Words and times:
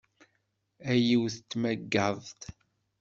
A 0.89 0.91
yiwet 1.05 1.37
n 1.41 1.45
tmagadt! 1.51 2.41